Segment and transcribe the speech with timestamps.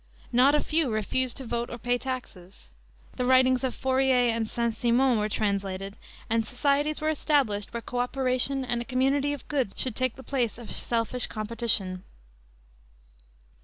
[0.31, 2.69] Not a few refused to vote or pay taxes.
[3.17, 4.75] The writings of Fourier and St.
[4.75, 5.95] Simon were translated,
[6.27, 10.23] and societies were established where co operation and a community of goods should take the
[10.23, 12.03] place of selfish competition.